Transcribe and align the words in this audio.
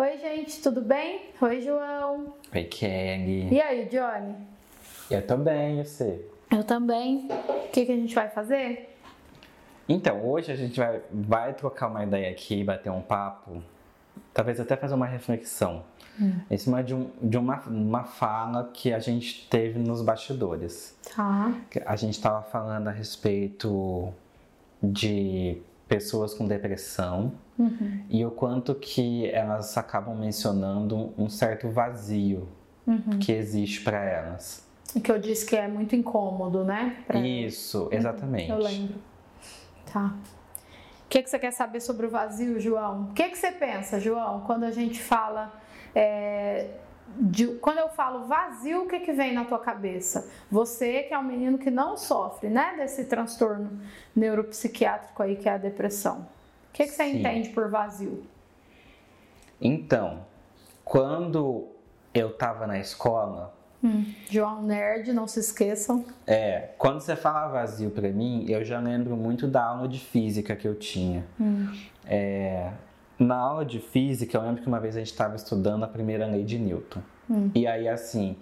Oi, 0.00 0.16
gente, 0.18 0.62
tudo 0.62 0.80
bem? 0.80 1.22
Oi, 1.40 1.60
João. 1.60 2.32
Oi, 2.54 2.62
Kelly. 2.62 3.52
E 3.52 3.60
aí, 3.60 3.84
Johnny? 3.86 4.32
Eu 5.10 5.26
tô 5.26 5.36
bem, 5.36 5.80
e 5.80 5.84
você? 5.84 6.24
Eu 6.52 6.62
também. 6.62 7.26
O 7.28 7.68
que, 7.72 7.84
que 7.84 7.90
a 7.90 7.96
gente 7.96 8.14
vai 8.14 8.28
fazer? 8.28 8.96
Então, 9.88 10.24
hoje 10.24 10.52
a 10.52 10.54
gente 10.54 10.78
vai, 10.78 11.02
vai 11.10 11.52
trocar 11.52 11.88
uma 11.88 12.04
ideia 12.04 12.30
aqui, 12.30 12.62
bater 12.62 12.92
um 12.92 13.02
papo, 13.02 13.60
talvez 14.32 14.60
até 14.60 14.76
fazer 14.76 14.94
uma 14.94 15.04
reflexão 15.04 15.84
hum. 16.20 16.42
em 16.48 16.56
cima 16.56 16.80
de, 16.84 16.94
um, 16.94 17.10
de 17.20 17.36
uma, 17.36 17.58
uma 17.62 18.04
fala 18.04 18.70
que 18.72 18.92
a 18.92 19.00
gente 19.00 19.48
teve 19.48 19.80
nos 19.80 20.00
bastidores. 20.00 20.96
Tá. 21.12 21.52
A 21.84 21.96
gente 21.96 22.14
estava 22.14 22.42
falando 22.42 22.86
a 22.86 22.92
respeito 22.92 24.14
de 24.80 25.60
pessoas 25.88 26.34
com 26.34 26.46
depressão 26.46 27.32
uhum. 27.58 28.04
e 28.10 28.24
o 28.24 28.30
quanto 28.30 28.74
que 28.74 29.26
elas 29.30 29.76
acabam 29.76 30.14
mencionando 30.16 31.14
um 31.16 31.28
certo 31.28 31.68
vazio 31.68 32.46
uhum. 32.86 33.18
que 33.18 33.32
existe 33.32 33.80
para 33.80 34.04
elas. 34.04 34.66
Que 35.02 35.10
eu 35.10 35.18
disse 35.18 35.44
que 35.46 35.56
é 35.56 35.66
muito 35.66 35.96
incômodo, 35.96 36.64
né? 36.64 36.96
Pra 37.06 37.18
Isso, 37.18 37.84
uhum. 37.84 37.88
exatamente. 37.92 38.50
Eu 38.50 38.58
lembro. 38.58 38.96
Tá. 39.92 40.14
O 41.04 41.08
que, 41.08 41.22
que 41.22 41.30
você 41.30 41.38
quer 41.38 41.52
saber 41.52 41.80
sobre 41.80 42.06
o 42.06 42.10
vazio, 42.10 42.60
João? 42.60 43.08
O 43.10 43.12
que, 43.14 43.30
que 43.30 43.38
você 43.38 43.50
pensa, 43.50 43.98
João, 43.98 44.40
quando 44.40 44.64
a 44.64 44.70
gente 44.70 45.00
fala 45.00 45.52
é, 45.94 46.68
de, 47.16 47.46
quando 47.56 47.78
eu 47.78 47.88
falo 47.88 48.26
vazio, 48.26 48.84
o 48.84 48.88
que, 48.88 49.00
que 49.00 49.12
vem 49.12 49.32
na 49.32 49.44
tua 49.44 49.58
cabeça? 49.58 50.30
Você 50.50 51.04
que 51.04 51.14
é 51.14 51.18
um 51.18 51.22
menino 51.22 51.58
que 51.58 51.70
não 51.70 51.96
sofre, 51.96 52.48
né, 52.48 52.74
desse 52.76 53.04
transtorno 53.04 53.80
neuropsiquiátrico 54.14 55.22
aí 55.22 55.36
que 55.36 55.48
é 55.48 55.52
a 55.52 55.58
depressão. 55.58 56.26
O 56.68 56.72
que, 56.72 56.84
que 56.84 56.90
você 56.90 57.04
Sim. 57.04 57.18
entende 57.18 57.48
por 57.50 57.68
vazio? 57.70 58.24
Então, 59.60 60.24
quando 60.84 61.68
eu 62.14 62.28
estava 62.28 62.66
na 62.66 62.78
escola, 62.78 63.56
Hum, 63.82 64.12
João 64.28 64.62
Nerd, 64.62 65.12
não 65.12 65.28
se 65.28 65.38
esqueçam. 65.38 66.04
É, 66.26 66.70
quando 66.78 67.00
você 67.00 67.14
fala 67.14 67.46
vazio 67.46 67.90
para 67.90 68.08
mim, 68.08 68.44
eu 68.48 68.64
já 68.64 68.80
lembro 68.80 69.16
muito 69.16 69.46
da 69.46 69.64
aula 69.64 69.86
de 69.86 70.00
física 70.00 70.56
que 70.56 70.66
eu 70.66 70.74
tinha. 70.74 71.24
Hum. 71.40 71.72
É, 72.04 72.72
na 73.18 73.36
aula 73.36 73.64
de 73.64 73.80
física, 73.80 74.36
eu 74.36 74.42
lembro 74.42 74.62
que 74.62 74.68
uma 74.68 74.78
vez 74.78 74.96
a 74.96 75.00
gente 75.00 75.10
estava 75.10 75.34
estudando 75.34 75.84
a 75.84 75.88
primeira 75.88 76.26
lei 76.26 76.44
de 76.44 76.58
Newton. 76.58 77.00
Hum. 77.28 77.50
E 77.54 77.66
aí, 77.66 77.88
assim, 77.88 78.36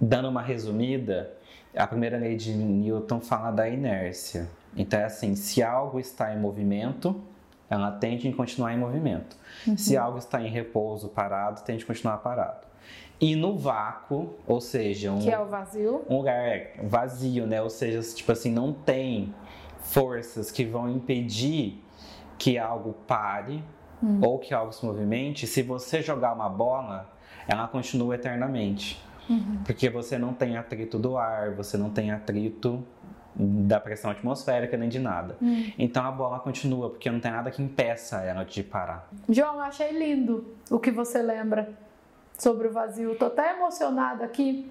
dando 0.00 0.28
uma 0.28 0.42
resumida, 0.42 1.32
a 1.74 1.86
primeira 1.86 2.18
lei 2.18 2.36
de 2.36 2.52
Newton 2.52 3.20
fala 3.20 3.50
da 3.50 3.68
inércia. 3.68 4.48
Então, 4.76 5.00
é 5.00 5.04
assim: 5.04 5.34
se 5.34 5.62
algo 5.62 5.98
está 5.98 6.34
em 6.34 6.38
movimento, 6.38 7.20
ela 7.70 7.90
tende 7.90 8.28
a 8.28 8.32
continuar 8.34 8.74
em 8.74 8.78
movimento. 8.78 9.36
Uhum. 9.66 9.76
Se 9.76 9.96
algo 9.96 10.18
está 10.18 10.40
em 10.42 10.50
repouso, 10.50 11.08
parado, 11.08 11.62
tende 11.62 11.84
a 11.84 11.86
continuar 11.86 12.18
parado. 12.18 12.66
E 13.18 13.34
no 13.34 13.56
vácuo, 13.56 14.34
ou 14.46 14.60
seja, 14.60 15.10
um, 15.10 15.18
que 15.20 15.30
é 15.30 15.38
o 15.38 15.46
vazio, 15.46 16.04
um 16.08 16.18
lugar 16.18 16.68
vazio, 16.84 17.46
né? 17.46 17.62
Ou 17.62 17.70
seja, 17.70 18.00
tipo 18.14 18.30
assim, 18.30 18.52
não 18.52 18.74
tem 18.74 19.34
forças 19.80 20.50
que 20.50 20.64
vão 20.64 20.90
impedir 20.90 21.82
que 22.38 22.58
algo 22.58 22.92
pare 23.06 23.64
hum. 24.02 24.20
ou 24.22 24.38
que 24.38 24.54
algo 24.54 24.72
se 24.72 24.84
movimente, 24.84 25.46
se 25.46 25.62
você 25.62 26.02
jogar 26.02 26.32
uma 26.32 26.48
bola, 26.48 27.10
ela 27.48 27.66
continua 27.68 28.14
eternamente. 28.14 29.02
Uhum. 29.28 29.58
Porque 29.64 29.88
você 29.88 30.18
não 30.18 30.32
tem 30.32 30.56
atrito 30.56 30.98
do 30.98 31.16
ar, 31.18 31.52
você 31.54 31.76
não 31.76 31.90
tem 31.90 32.12
atrito 32.12 32.84
da 33.38 33.78
pressão 33.78 34.10
atmosférica 34.10 34.76
nem 34.76 34.88
de 34.88 34.98
nada. 34.98 35.36
Hum. 35.42 35.70
Então 35.78 36.04
a 36.04 36.10
bola 36.10 36.38
continua, 36.40 36.90
porque 36.90 37.10
não 37.10 37.20
tem 37.20 37.30
nada 37.30 37.50
que 37.50 37.62
impeça 37.62 38.22
ela 38.22 38.44
de 38.44 38.62
parar. 38.62 39.08
João, 39.28 39.60
achei 39.60 39.90
lindo 39.90 40.54
o 40.70 40.78
que 40.78 40.90
você 40.90 41.20
lembra 41.20 41.68
sobre 42.38 42.68
o 42.68 42.72
vazio. 42.72 43.14
Tô 43.16 43.26
até 43.26 43.54
emocionada 43.54 44.24
aqui. 44.24 44.70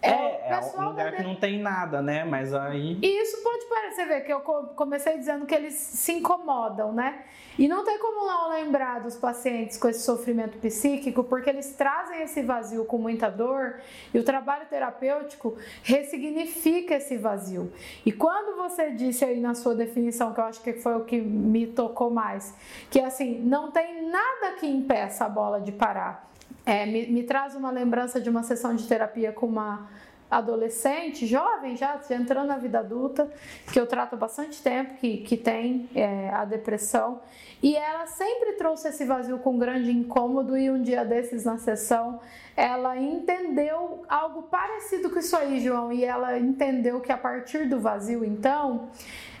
É, 0.00 0.10
é, 0.10 0.52
é 0.52 0.80
um 0.80 0.88
lugar 0.88 1.12
que 1.12 1.22
não 1.22 1.34
tem 1.34 1.60
nada, 1.60 2.00
né? 2.00 2.24
Mas 2.24 2.54
aí. 2.54 2.98
E 3.02 3.22
isso 3.22 3.42
pode 3.42 3.66
parecer, 3.66 4.06
ver 4.06 4.20
que 4.20 4.32
eu 4.32 4.40
comecei 4.40 5.18
dizendo 5.18 5.44
que 5.44 5.54
eles 5.54 5.74
se 5.74 6.12
incomodam, 6.12 6.92
né? 6.92 7.24
E 7.58 7.66
não 7.66 7.84
tem 7.84 7.98
como 7.98 8.24
não 8.24 8.50
lembrar 8.50 9.00
dos 9.00 9.16
pacientes 9.16 9.76
com 9.76 9.88
esse 9.88 10.00
sofrimento 10.02 10.56
psíquico, 10.58 11.24
porque 11.24 11.50
eles 11.50 11.74
trazem 11.74 12.22
esse 12.22 12.40
vazio 12.40 12.84
com 12.84 12.98
muita 12.98 13.28
dor 13.28 13.80
e 14.14 14.18
o 14.18 14.22
trabalho 14.22 14.66
terapêutico 14.66 15.56
ressignifica 15.82 16.94
esse 16.94 17.16
vazio. 17.16 17.72
E 18.06 18.12
quando 18.12 18.56
você 18.56 18.92
disse 18.92 19.24
aí 19.24 19.40
na 19.40 19.56
sua 19.56 19.74
definição, 19.74 20.32
que 20.32 20.38
eu 20.38 20.44
acho 20.44 20.62
que 20.62 20.74
foi 20.74 20.94
o 20.94 21.04
que 21.04 21.20
me 21.20 21.66
tocou 21.66 22.10
mais, 22.10 22.54
que 22.88 23.00
assim, 23.00 23.40
não 23.40 23.72
tem 23.72 24.08
nada 24.08 24.52
que 24.60 24.66
impeça 24.66 25.24
a 25.24 25.28
bola 25.28 25.60
de 25.60 25.72
parar. 25.72 26.28
É, 26.68 26.84
me, 26.84 27.06
me, 27.06 27.22
traz 27.22 27.54
uma 27.54 27.70
lembrança 27.70 28.20
de 28.20 28.28
uma 28.28 28.42
sessão 28.42 28.76
de 28.76 28.86
terapia 28.86 29.32
com 29.32 29.46
uma 29.46 29.88
adolescente, 30.30 31.26
jovem 31.26 31.74
já, 31.74 31.98
entrando 32.10 32.48
na 32.48 32.58
vida 32.58 32.80
adulta, 32.80 33.32
que 33.72 33.80
eu 33.80 33.86
trato 33.86 34.12
há 34.12 34.18
bastante 34.18 34.62
tempo, 34.62 34.96
que, 34.96 35.16
que 35.16 35.34
tem 35.34 35.88
é, 35.94 36.28
a 36.28 36.44
depressão, 36.44 37.22
e 37.62 37.74
ela 37.74 38.06
sempre 38.06 38.52
trouxe 38.52 38.88
esse 38.88 39.06
vazio 39.06 39.38
com 39.38 39.58
grande 39.58 39.90
incômodo, 39.90 40.58
e 40.58 40.70
um 40.70 40.82
dia 40.82 41.06
desses 41.06 41.46
na 41.46 41.56
sessão, 41.56 42.20
ela 42.54 42.98
entendeu 42.98 44.04
algo 44.06 44.42
parecido 44.42 45.08
com 45.08 45.18
isso 45.18 45.34
aí, 45.38 45.60
João, 45.60 45.90
e 45.90 46.04
ela 46.04 46.38
entendeu 46.38 47.00
que 47.00 47.10
a 47.10 47.16
partir 47.16 47.66
do 47.66 47.80
vazio, 47.80 48.26
então, 48.26 48.90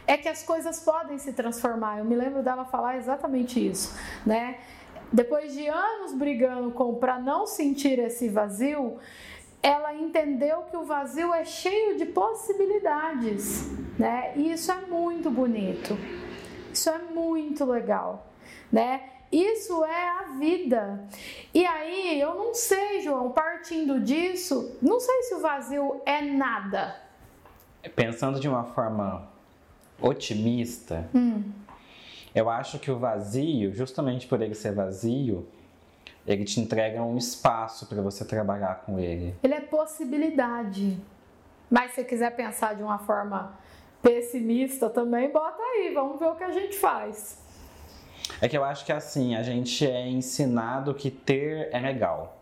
é 0.06 0.16
que 0.16 0.30
as 0.30 0.42
coisas 0.42 0.80
podem 0.80 1.18
se 1.18 1.34
transformar. 1.34 1.98
Eu 1.98 2.06
me 2.06 2.16
lembro 2.16 2.42
dela 2.42 2.64
falar 2.64 2.96
exatamente 2.96 3.60
isso, 3.64 3.94
né? 4.24 4.56
Depois 5.12 5.54
de 5.54 5.66
anos 5.66 6.14
brigando 6.14 6.70
com 6.70 6.94
para 6.96 7.18
não 7.18 7.46
sentir 7.46 7.98
esse 7.98 8.28
vazio, 8.28 8.98
ela 9.62 9.94
entendeu 9.94 10.62
que 10.62 10.76
o 10.76 10.84
vazio 10.84 11.32
é 11.32 11.44
cheio 11.44 11.96
de 11.96 12.06
possibilidades, 12.06 13.70
né? 13.98 14.32
E 14.36 14.52
isso 14.52 14.70
é 14.70 14.80
muito 14.82 15.30
bonito. 15.30 15.96
Isso 16.72 16.90
é 16.90 16.98
muito 16.98 17.64
legal, 17.64 18.26
né? 18.70 19.02
Isso 19.32 19.84
é 19.84 20.08
a 20.08 20.22
vida. 20.38 21.04
E 21.52 21.66
aí, 21.66 22.20
eu 22.20 22.34
não 22.34 22.54
sei, 22.54 23.00
João, 23.02 23.30
partindo 23.30 24.00
disso, 24.00 24.76
não 24.80 25.00
sei 25.00 25.22
se 25.22 25.34
o 25.34 25.40
vazio 25.40 26.00
é 26.06 26.22
nada. 26.22 26.96
Pensando 27.94 28.40
de 28.40 28.48
uma 28.48 28.64
forma 28.64 29.28
otimista, 30.00 31.08
hum. 31.14 31.42
Eu 32.34 32.48
acho 32.50 32.78
que 32.78 32.90
o 32.90 32.98
vazio, 32.98 33.72
justamente 33.72 34.26
por 34.26 34.40
ele 34.40 34.54
ser 34.54 34.72
vazio, 34.72 35.46
ele 36.26 36.44
te 36.44 36.60
entrega 36.60 37.02
um 37.02 37.16
espaço 37.16 37.86
para 37.86 38.02
você 38.02 38.24
trabalhar 38.24 38.82
com 38.84 38.98
ele. 38.98 39.34
Ele 39.42 39.54
é 39.54 39.60
possibilidade. 39.60 40.98
Mas 41.70 41.92
se 41.92 42.04
quiser 42.04 42.34
pensar 42.36 42.74
de 42.74 42.82
uma 42.82 42.98
forma 42.98 43.58
pessimista 44.02 44.88
também, 44.88 45.30
bota 45.30 45.60
aí, 45.60 45.92
vamos 45.92 46.18
ver 46.18 46.26
o 46.26 46.34
que 46.34 46.44
a 46.44 46.52
gente 46.52 46.76
faz. 46.76 47.38
É 48.40 48.48
que 48.48 48.56
eu 48.56 48.64
acho 48.64 48.84
que 48.84 48.92
assim, 48.92 49.34
a 49.34 49.42
gente 49.42 49.86
é 49.86 50.06
ensinado 50.06 50.94
que 50.94 51.10
ter 51.10 51.68
é 51.72 51.78
legal. 51.78 52.37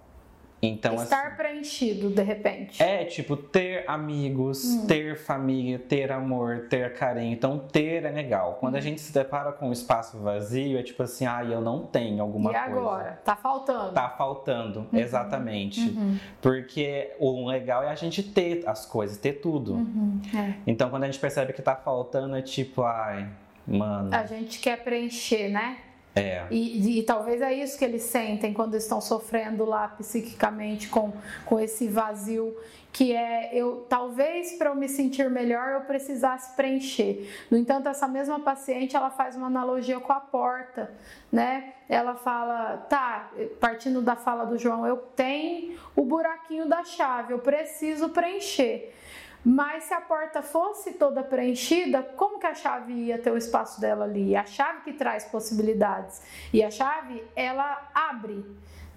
Então, 0.62 0.94
Estar 0.94 1.26
assim, 1.26 1.36
preenchido 1.36 2.10
de 2.10 2.22
repente. 2.22 2.82
É, 2.82 3.04
tipo, 3.04 3.36
ter 3.36 3.84
amigos, 3.88 4.64
hum. 4.64 4.86
ter 4.86 5.16
família, 5.16 5.78
ter 5.78 6.10
amor, 6.10 6.66
ter 6.68 6.94
carinho. 6.94 7.32
Então, 7.32 7.58
ter 7.58 8.04
é 8.04 8.10
legal. 8.10 8.56
Quando 8.58 8.74
hum. 8.74 8.78
a 8.78 8.80
gente 8.80 9.00
se 9.00 9.12
depara 9.12 9.52
com 9.52 9.68
um 9.68 9.72
espaço 9.72 10.18
vazio, 10.18 10.78
é 10.78 10.82
tipo 10.82 11.02
assim, 11.02 11.26
ah, 11.26 11.44
eu 11.44 11.60
não 11.60 11.86
tenho 11.86 12.22
alguma 12.22 12.50
coisa. 12.50 12.66
E 12.66 12.70
agora? 12.70 13.20
Tá 13.24 13.36
faltando. 13.36 13.92
Tá 13.92 14.08
faltando, 14.08 14.80
uhum. 14.92 14.98
exatamente. 14.98 15.80
Uhum. 15.80 16.18
Porque 16.40 17.14
o 17.18 17.46
legal 17.46 17.82
é 17.82 17.88
a 17.88 17.94
gente 17.94 18.22
ter 18.22 18.62
as 18.66 18.86
coisas, 18.86 19.18
ter 19.18 19.34
tudo. 19.34 19.74
Uhum. 19.74 20.20
É. 20.34 20.54
Então, 20.66 20.88
quando 20.88 21.04
a 21.04 21.06
gente 21.06 21.18
percebe 21.18 21.52
que 21.52 21.62
tá 21.62 21.76
faltando, 21.76 22.34
é 22.34 22.42
tipo, 22.42 22.82
ai, 22.82 23.28
mano. 23.66 24.14
A 24.14 24.24
gente 24.24 24.58
quer 24.58 24.82
preencher, 24.82 25.48
né? 25.48 25.78
É. 26.16 26.46
E, 26.50 26.98
e, 26.98 27.02
talvez 27.02 27.42
é 27.42 27.52
isso 27.52 27.78
que 27.78 27.84
eles 27.84 28.02
sentem 28.02 28.54
quando 28.54 28.74
estão 28.74 29.02
sofrendo 29.02 29.66
lá 29.66 29.86
psiquicamente 29.88 30.88
com, 30.88 31.12
com 31.44 31.60
esse 31.60 31.86
vazio 31.88 32.56
que 32.90 33.14
é 33.14 33.50
eu 33.52 33.84
talvez 33.86 34.52
para 34.52 34.70
eu 34.70 34.74
me 34.74 34.88
sentir 34.88 35.28
melhor 35.28 35.72
eu 35.72 35.80
precisasse 35.82 36.56
preencher. 36.56 37.30
No 37.50 37.58
entanto, 37.58 37.90
essa 37.90 38.08
mesma 38.08 38.40
paciente 38.40 38.96
ela 38.96 39.10
faz 39.10 39.36
uma 39.36 39.48
analogia 39.48 40.00
com 40.00 40.10
a 40.10 40.18
porta, 40.20 40.90
né? 41.30 41.74
Ela 41.86 42.14
fala, 42.14 42.78
tá, 42.88 43.30
partindo 43.60 44.00
da 44.00 44.16
fala 44.16 44.46
do 44.46 44.56
João, 44.56 44.86
eu 44.86 44.96
tenho 44.96 45.78
o 45.94 46.02
buraquinho 46.02 46.66
da 46.66 46.82
chave, 46.82 47.34
eu 47.34 47.38
preciso 47.38 48.08
preencher. 48.08 48.94
Mas 49.48 49.84
se 49.84 49.94
a 49.94 50.00
porta 50.00 50.42
fosse 50.42 50.94
toda 50.94 51.22
preenchida, 51.22 52.02
como 52.02 52.40
que 52.40 52.46
a 52.46 52.54
chave 52.54 52.92
ia 52.92 53.16
ter 53.16 53.30
o 53.30 53.36
espaço 53.36 53.80
dela 53.80 54.04
ali? 54.04 54.34
A 54.34 54.44
chave 54.44 54.80
que 54.80 54.92
traz 54.92 55.24
possibilidades. 55.24 56.20
E 56.52 56.64
a 56.64 56.68
chave, 56.68 57.22
ela 57.36 57.88
abre, 57.94 58.44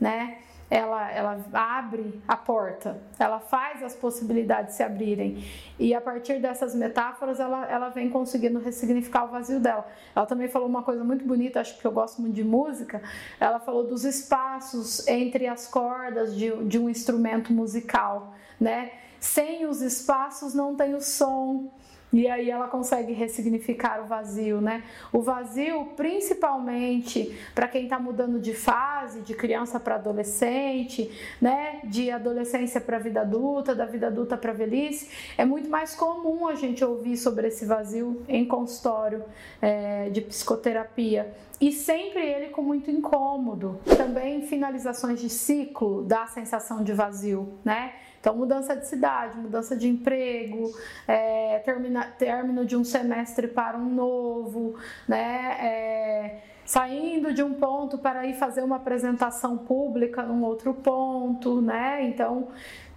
né? 0.02 0.40
ela, 0.70 1.12
ela 1.12 1.46
abre 1.54 2.20
a 2.28 2.36
porta, 2.36 3.00
ela 3.20 3.40
faz 3.40 3.84
as 3.84 3.96
possibilidades 3.96 4.74
se 4.74 4.82
abrirem. 4.82 5.44
E 5.78 5.94
a 5.94 6.02
partir 6.02 6.40
dessas 6.40 6.74
metáforas, 6.74 7.40
ela, 7.40 7.70
ela 7.70 7.90
vem 7.90 8.10
conseguindo 8.10 8.58
ressignificar 8.58 9.26
o 9.26 9.28
vazio 9.28 9.60
dela. 9.60 9.88
Ela 10.16 10.26
também 10.26 10.48
falou 10.48 10.68
uma 10.68 10.82
coisa 10.82 11.04
muito 11.04 11.26
bonita, 11.26 11.60
acho 11.60 11.78
que 11.78 11.86
eu 11.86 11.92
gosto 11.92 12.22
muito 12.22 12.34
de 12.34 12.44
música. 12.44 13.04
Ela 13.40 13.60
falou 13.60 13.86
dos 13.86 14.04
espaços 14.04 15.08
entre 15.08 15.46
as 15.46 15.68
cordas 15.68 16.36
de, 16.36 16.52
de 16.66 16.80
um 16.80 16.90
instrumento 16.90 17.54
musical, 17.54 18.34
né? 18.60 18.92
Sem 19.20 19.66
os 19.66 19.82
espaços 19.82 20.54
não 20.54 20.76
tem 20.76 20.96
o 20.96 21.02
som. 21.02 21.72
E 22.12 22.28
aí 22.28 22.50
ela 22.50 22.68
consegue 22.68 23.14
ressignificar 23.14 24.02
o 24.02 24.08
vazio, 24.08 24.60
né? 24.60 24.84
O 25.14 25.22
vazio, 25.22 25.86
principalmente 25.96 27.38
para 27.54 27.68
quem 27.68 27.84
está 27.84 28.00
mudando 28.00 28.40
de 28.40 28.54
fase, 28.54 29.22
de 29.22 29.36
criança 29.36 29.80
para 29.80 29.96
adolescente, 29.96 31.12
né? 31.40 31.82
De 31.84 32.10
adolescência 32.10 32.82
para 32.82 32.98
vida 32.98 33.22
adulta, 33.22 33.76
da 33.76 33.86
vida 33.86 34.08
adulta 34.08 34.36
para 34.36 34.54
velhice, 34.54 35.08
é 35.38 35.46
muito 35.46 35.70
mais 35.70 35.94
comum 35.94 36.48
a 36.48 36.56
gente 36.56 36.84
ouvir 36.84 37.16
sobre 37.16 37.48
esse 37.48 37.66
vazio 37.66 38.24
em 38.28 38.44
consultório 38.44 39.24
é, 39.62 40.10
de 40.10 40.22
psicoterapia 40.22 41.32
e 41.60 41.72
sempre 41.72 42.26
ele 42.26 42.50
com 42.50 42.62
muito 42.62 42.90
incômodo. 42.90 43.80
Também 43.98 44.42
finalizações 44.44 45.20
de 45.20 45.30
ciclo 45.30 46.04
dá 46.04 46.24
a 46.24 46.28
sensação 46.28 46.84
de 46.84 46.94
vazio, 46.94 47.54
né? 47.64 47.94
Então, 48.20 48.36
mudança 48.36 48.76
de 48.76 48.86
cidade, 48.88 49.38
mudança 49.38 49.76
de 49.76 49.88
emprego, 49.88 50.72
é, 51.08 51.60
termina, 51.60 52.06
término 52.18 52.66
de 52.66 52.76
um 52.76 52.84
semestre 52.84 53.48
para 53.48 53.78
um 53.78 53.90
novo, 53.90 54.76
né? 55.08 55.58
É, 55.62 56.40
saindo 56.66 57.34
de 57.34 57.42
um 57.42 57.54
ponto 57.54 57.98
para 57.98 58.26
ir 58.28 58.36
fazer 58.36 58.62
uma 58.62 58.76
apresentação 58.76 59.58
pública 59.58 60.22
num 60.24 60.44
outro 60.44 60.74
ponto, 60.74 61.62
né? 61.62 62.04
Então, 62.04 62.50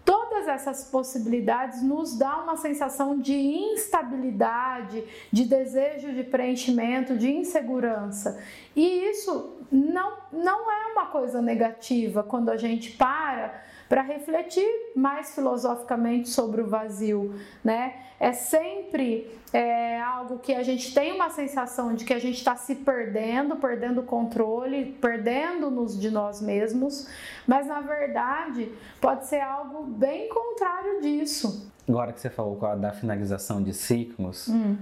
todas 0.04 0.48
essas 0.48 0.84
possibilidades 0.84 1.82
nos 1.82 2.16
dá 2.16 2.38
uma 2.38 2.56
sensação 2.56 3.18
de 3.18 3.34
instabilidade, 3.34 5.04
de 5.30 5.44
desejo 5.44 6.12
de 6.12 6.24
preenchimento, 6.24 7.16
de 7.16 7.30
insegurança. 7.30 8.42
E 8.74 9.10
isso 9.10 9.56
não, 9.70 10.12
não 10.32 10.70
é 10.70 10.92
uma 10.92 11.06
coisa 11.06 11.40
negativa 11.40 12.22
quando 12.22 12.50
a 12.50 12.56
gente 12.56 12.90
para 12.90 13.62
para 13.92 14.00
refletir 14.00 14.66
mais 14.96 15.34
filosoficamente 15.34 16.30
sobre 16.30 16.62
o 16.62 16.66
vazio, 16.66 17.34
né? 17.62 17.94
É 18.18 18.32
sempre 18.32 19.30
é, 19.52 20.00
algo 20.00 20.38
que 20.38 20.54
a 20.54 20.62
gente 20.62 20.94
tem 20.94 21.12
uma 21.12 21.28
sensação 21.28 21.94
de 21.94 22.02
que 22.02 22.14
a 22.14 22.18
gente 22.18 22.38
está 22.38 22.56
se 22.56 22.74
perdendo, 22.74 23.54
perdendo 23.56 24.00
o 24.00 24.04
controle, 24.04 24.96
perdendo-nos 24.98 26.00
de 26.00 26.10
nós 26.10 26.40
mesmos, 26.40 27.06
mas 27.46 27.66
na 27.66 27.82
verdade 27.82 28.72
pode 28.98 29.26
ser 29.26 29.42
algo 29.42 29.84
bem 29.84 30.26
contrário 30.26 31.02
disso. 31.02 31.70
Agora 31.86 32.14
que 32.14 32.20
você 32.22 32.30
falou 32.30 32.58
da 32.78 32.92
finalização 32.92 33.62
de 33.62 33.74
ciclos, 33.74 34.48
hum. 34.48 34.74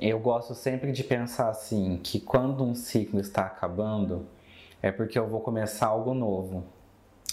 eu 0.00 0.18
gosto 0.18 0.54
sempre 0.54 0.92
de 0.92 1.04
pensar 1.04 1.50
assim, 1.50 2.00
que 2.02 2.18
quando 2.18 2.64
um 2.64 2.74
ciclo 2.74 3.20
está 3.20 3.42
acabando, 3.42 4.26
é 4.80 4.90
porque 4.90 5.18
eu 5.18 5.26
vou 5.28 5.42
começar 5.42 5.88
algo 5.88 6.14
novo. 6.14 6.79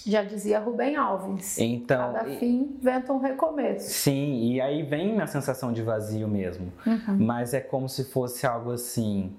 Já 0.07 0.24
dizia 0.24 0.59
Rubem 0.59 0.95
Alves. 0.95 1.57
Então, 1.57 2.13
Cada 2.13 2.25
fim 2.38 2.77
venta 2.81 3.12
um 3.12 3.19
recomeço. 3.19 3.89
Sim, 3.89 4.51
e 4.51 4.62
aí 4.62 4.81
vem 4.81 5.19
a 5.19 5.27
sensação 5.27 5.74
de 5.74 5.81
vazio 5.81 6.30
mesmo. 6.30 6.71
Uhum. 6.86 7.18
Mas 7.19 7.54
é 7.54 7.59
como 7.59 7.89
se 7.89 8.06
fosse 8.06 8.48
algo 8.48 8.71
assim. 8.71 9.36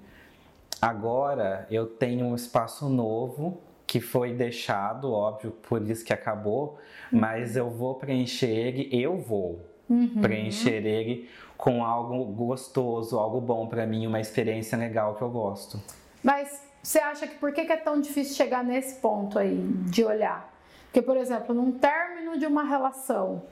Agora 0.79 1.65
eu 1.71 1.87
tenho 1.87 2.27
um 2.27 2.35
espaço 2.35 2.87
novo 2.87 3.59
que 3.87 3.99
foi 3.99 4.33
deixado, 4.33 5.11
óbvio, 5.11 5.51
por 5.67 5.81
isso 5.81 6.05
que 6.05 6.13
acabou, 6.13 6.77
uhum. 7.11 7.19
mas 7.19 7.55
eu 7.55 7.67
vou 7.71 7.95
preencher 7.95 8.45
ele, 8.45 8.87
eu 8.91 9.17
vou 9.17 9.59
uhum. 9.89 10.21
preencher 10.21 10.85
ele 10.85 11.27
com 11.57 11.83
algo 11.83 12.23
gostoso, 12.25 13.17
algo 13.17 13.41
bom 13.41 13.65
para 13.65 13.87
mim, 13.87 14.05
uma 14.05 14.19
experiência 14.19 14.77
legal 14.77 15.15
que 15.15 15.23
eu 15.23 15.29
gosto. 15.29 15.81
Mas 16.23 16.61
você 16.83 16.99
acha 16.99 17.25
que 17.25 17.35
por 17.35 17.51
que 17.51 17.61
é 17.61 17.77
tão 17.77 17.99
difícil 17.99 18.35
chegar 18.35 18.63
nesse 18.63 19.01
ponto 19.01 19.39
aí 19.39 19.57
de 19.87 20.05
olhar? 20.05 20.58
Porque, 20.89 21.01
por 21.03 21.15
exemplo, 21.15 21.53
num 21.53 21.71
término 21.71 22.37
de 22.39 22.47
uma 22.47 22.63
relação, 22.63 23.43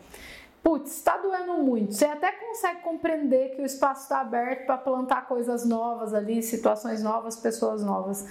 putz, 0.63 0.97
está 0.97 1.17
doendo 1.17 1.53
muito. 1.53 1.93
Você 1.93 2.05
até 2.05 2.31
consegue 2.31 2.81
compreender 2.81 3.55
que 3.55 3.61
o 3.61 3.65
espaço 3.65 4.03
está 4.03 4.21
aberto 4.21 4.65
para 4.65 4.77
plantar 4.77 5.27
coisas 5.27 5.63
novas 5.63 6.15
ali, 6.15 6.41
situações 6.41 7.03
novas, 7.03 7.35
pessoas 7.35 7.83
novas. 7.83 8.27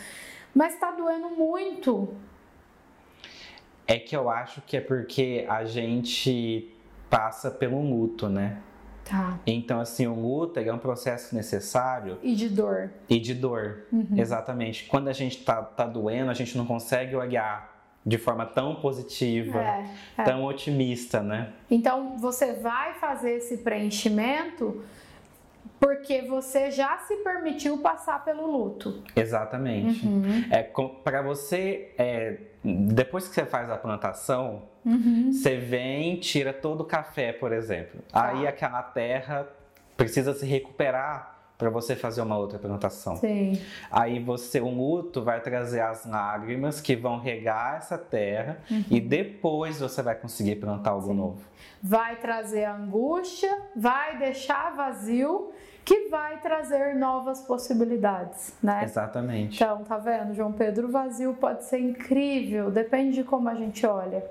Mas 0.53 0.75
está 0.75 0.91
doendo 0.91 1.31
muito. 1.31 2.09
É 3.87 3.99
que 3.99 4.17
eu 4.17 4.29
acho 4.29 4.61
que 4.63 4.77
é 4.77 4.81
porque 4.81 5.47
a 5.49 5.65
gente 5.65 6.75
passa 7.09 7.49
pelo 7.49 7.81
luto, 7.81 8.29
né? 8.29 8.61
Tá. 9.05 9.39
Então, 9.47 9.81
assim, 9.81 10.09
o 10.09 10.15
luto 10.15 10.59
é 10.59 10.73
um 10.73 10.79
processo 10.79 11.33
necessário. 11.33 12.19
E 12.25 12.35
de 12.35 12.49
dor. 12.49 12.91
E 13.09 13.21
de 13.21 13.35
dor, 13.35 13.85
uhum. 13.93 14.09
exatamente. 14.17 14.87
Quando 14.87 15.07
a 15.07 15.13
gente 15.13 15.45
tá, 15.45 15.63
tá 15.63 15.87
doendo, 15.87 16.29
a 16.29 16.35
gente 16.35 16.59
não 16.59 16.67
consegue 16.67 17.15
olhar 17.15 17.76
de 18.07 18.19
forma 18.19 18.47
tão 18.47 18.77
positiva, 18.77 19.61
é, 19.61 19.85
é. 20.17 20.23
tão 20.23 20.45
otimista, 20.45 21.21
né? 21.21 21.53
Então 21.69 22.17
você 22.17 22.53
vai 22.53 22.95
fazer 22.95 23.33
esse 23.33 23.59
preenchimento 23.59 24.85
porque 25.81 26.23
você 26.23 26.71
já 26.71 26.99
se 26.99 27.17
permitiu 27.17 27.79
passar 27.79 28.25
pelo 28.25 28.47
luto. 28.47 29.03
Exatamente. 29.15 30.07
Uhum. 30.07 30.45
É 30.51 30.63
para 30.63 31.21
você, 31.21 31.93
é, 31.99 32.39
depois 32.65 33.29
que 33.29 33.35
você 33.35 33.45
faz 33.45 33.69
a 33.69 33.77
plantação, 33.77 34.63
uhum. 34.85 35.33
você 35.33 35.57
vem, 35.57 36.17
tira 36.17 36.53
todo 36.53 36.83
o 36.83 36.85
café, 36.85 37.33
por 37.33 37.53
exemplo. 37.53 38.01
Tá. 38.11 38.29
Aí 38.29 38.47
aquela 38.47 38.83
terra 38.83 39.47
precisa 39.97 40.33
se 40.33 40.47
recuperar 40.47 41.36
para 41.59 41.71
você 41.71 41.97
fazer 41.97 42.21
uma 42.21 42.37
outra 42.37 42.59
plantação. 42.59 43.17
Sim. 43.17 43.61
Aí 43.91 44.19
você, 44.19 44.61
o 44.61 44.69
luto 44.69 45.23
vai 45.23 45.41
trazer 45.41 45.81
as 45.81 46.05
lágrimas 46.05 46.81
que 46.81 46.95
vão 46.95 47.19
regar 47.19 47.77
essa 47.77 47.97
terra 47.97 48.59
uhum. 48.71 48.85
e 48.91 49.01
depois 49.01 49.81
você 49.81 50.03
vai 50.03 50.15
conseguir 50.15 50.57
plantar 50.57 50.91
algo 50.91 51.09
Sim. 51.09 51.15
novo. 51.15 51.41
Vai 51.83 52.17
trazer 52.17 52.65
angústia, 52.65 53.63
vai 53.75 54.19
deixar 54.19 54.75
vazio, 54.75 55.53
que 55.85 56.09
vai 56.09 56.41
trazer 56.41 56.97
novas 56.97 57.41
possibilidades, 57.43 58.53
né? 58.61 58.83
Exatamente. 58.83 59.63
Então, 59.63 59.85
tá 59.85 59.97
vendo, 59.97 60.35
João 60.35 60.53
Pedro, 60.53 60.89
o 60.89 60.91
vazio 60.91 61.33
pode 61.35 61.65
ser 61.65 61.79
incrível, 61.79 62.71
depende 62.71 63.15
de 63.17 63.25
como 63.25 63.49
a 63.49 63.55
gente 63.55 63.87
olha, 63.87 64.25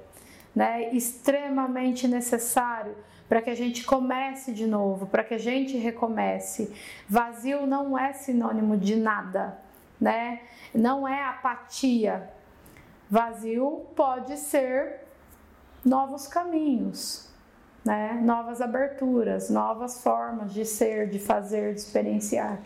né? 0.54 0.94
Extremamente 0.94 2.08
necessário 2.08 2.94
para 3.28 3.42
que 3.42 3.50
a 3.50 3.56
gente 3.56 3.84
comece 3.84 4.54
de 4.54 4.68
novo, 4.68 5.08
para 5.08 5.24
que 5.24 5.34
a 5.34 5.38
gente 5.38 5.78
recomece. 5.78 6.74
Vazio 7.08 7.66
não 7.66 7.98
é 7.98 8.14
sinônimo 8.14 8.78
de 8.78 8.96
nada, 8.96 9.60
né? 10.00 10.42
Não 10.74 11.08
é 11.08 11.24
apatia. 11.24 12.30
Vazio 13.10 13.86
pode 13.96 14.38
ser 14.38 15.02
novos 15.84 16.28
caminhos, 16.28 17.30
né? 17.84 18.20
Novas 18.24 18.62
aberturas, 18.62 19.50
novas 19.50 20.04
formas 20.04 20.54
de 20.54 20.66
ser, 20.66 21.10
de 21.10 21.20
fazer, 21.20 21.74
de 21.74 21.80
experienciar. 21.80 22.60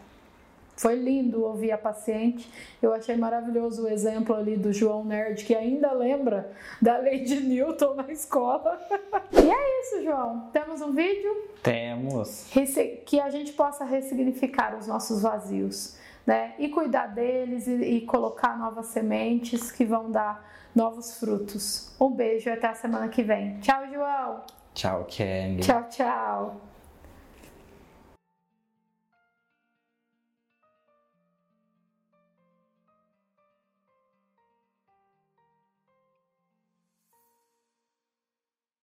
Foi 0.80 0.96
lindo 0.96 1.44
ouvir 1.44 1.74
a 1.74 1.78
paciente. 1.78 2.50
Eu 2.82 2.94
achei 2.94 3.18
maravilhoso 3.18 3.84
o 3.84 3.88
exemplo 3.90 4.34
ali 4.34 4.56
do 4.56 4.72
João 4.72 5.04
Nerd, 5.04 5.44
que 5.44 5.54
ainda 5.54 5.92
lembra 5.92 6.54
da 6.82 6.98
lei 6.98 7.22
de 7.26 7.38
Newton 7.42 7.96
na 7.96 8.10
escola. 8.10 8.80
e 9.30 9.52
é 9.52 9.82
isso, 9.82 10.02
João. 10.06 10.50
Temos 10.54 10.80
um 10.80 10.94
vídeo? 10.94 11.50
Temos. 11.62 12.50
Que 13.06 13.20
a 13.20 13.30
gente 13.30 13.52
possa 13.52 13.84
ressignificar 13.84 14.78
os 14.78 14.88
nossos 14.88 15.22
vazios, 15.22 15.98
né? 16.26 16.54
E 16.58 16.70
cuidar 16.70 17.08
deles 17.08 17.68
e, 17.68 17.74
e 17.74 18.02
colocar 18.06 18.58
novas 18.58 18.86
sementes 18.86 19.74
que 19.74 19.84
vão 19.84 20.10
dar 20.10 20.50
novos 20.74 21.20
frutos. 21.20 21.94
Um 22.00 22.10
beijo 22.10 22.50
e 22.50 22.54
até 22.54 22.68
a 22.68 22.74
semana 22.74 23.10
que 23.10 23.22
vem. 23.22 23.60
Tchau, 23.60 23.86
João. 23.92 24.44
Tchau, 24.74 25.04
Kelly. 25.10 25.60
Tchau, 25.60 25.90
tchau. 25.90 26.69